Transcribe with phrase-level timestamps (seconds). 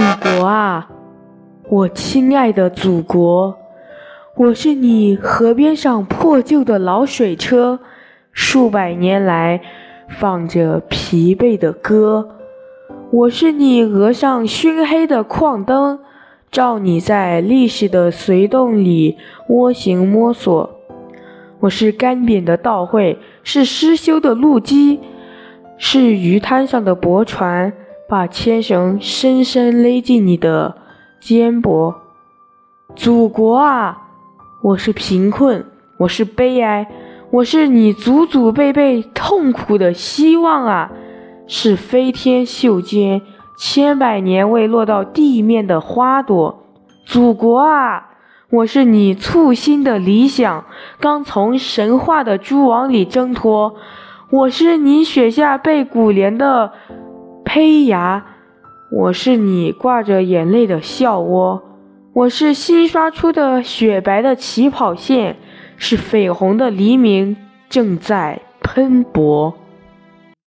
[0.00, 0.06] 祖
[0.38, 0.88] 国啊，
[1.68, 3.54] 我亲爱的祖国，
[4.34, 7.78] 我是你河边上破旧的老水车，
[8.32, 9.60] 数百年来
[10.08, 12.24] 放着疲惫的歌；
[13.10, 15.98] 我是你额上熏黑的矿灯，
[16.50, 19.18] 照你在历史的隧洞里
[19.50, 20.70] 蜗行摸索；
[21.60, 24.98] 我是干瘪的稻穗，是失修的路基，
[25.76, 27.70] 是鱼滩上的驳船。
[28.10, 30.74] 把牵绳深深勒进你的
[31.20, 31.94] 肩膊，
[32.96, 34.08] 祖国啊！
[34.64, 35.64] 我是贫困，
[35.96, 36.90] 我是悲哀，
[37.30, 40.90] 我是你祖祖辈辈痛苦的希望啊！
[41.46, 43.22] 是飞天袖间
[43.56, 46.64] 千百年未落到地面的花朵，
[47.06, 48.08] 祖国啊！
[48.50, 50.64] 我是你簇新的理想，
[50.98, 53.76] 刚从神话的蛛网里挣脱，
[54.32, 56.72] 我是你雪下被古莲的。
[57.52, 58.24] 胚芽，
[58.92, 61.60] 我是你挂着眼泪的笑窝，
[62.12, 65.34] 我是新刷出的雪白的起跑线，
[65.76, 67.36] 是绯红的黎明
[67.68, 69.52] 正在喷薄。